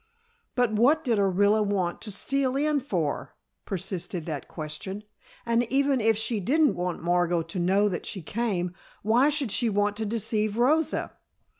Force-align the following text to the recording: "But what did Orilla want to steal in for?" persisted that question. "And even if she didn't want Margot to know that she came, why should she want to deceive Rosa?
"But 0.55 0.73
what 0.73 1.03
did 1.03 1.19
Orilla 1.19 1.61
want 1.61 2.01
to 2.01 2.11
steal 2.11 2.55
in 2.57 2.79
for?" 2.79 3.35
persisted 3.65 4.25
that 4.25 4.47
question. 4.47 5.03
"And 5.45 5.71
even 5.71 6.01
if 6.01 6.17
she 6.17 6.39
didn't 6.39 6.73
want 6.73 7.03
Margot 7.03 7.43
to 7.43 7.59
know 7.59 7.87
that 7.87 8.07
she 8.07 8.23
came, 8.23 8.73
why 9.03 9.29
should 9.29 9.51
she 9.51 9.69
want 9.69 9.95
to 9.97 10.07
deceive 10.07 10.57
Rosa? 10.57 11.15